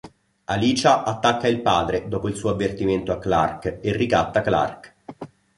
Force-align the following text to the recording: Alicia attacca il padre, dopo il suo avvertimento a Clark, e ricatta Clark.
Alicia 0.45 1.03
attacca 1.03 1.47
il 1.47 1.61
padre, 1.61 2.07
dopo 2.07 2.27
il 2.27 2.33
suo 2.35 2.49
avvertimento 2.49 3.11
a 3.11 3.19
Clark, 3.19 3.77
e 3.83 3.95
ricatta 3.95 4.41
Clark. 4.41 4.95